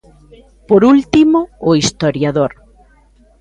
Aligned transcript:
Por 0.67 0.81
último 0.95 1.39
o 1.69 1.69
historiador. 1.81 2.51